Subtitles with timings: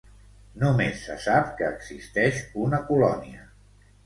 [0.61, 3.47] Només se sap que existeix una colònia.